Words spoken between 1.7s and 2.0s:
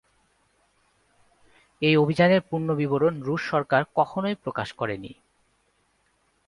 এই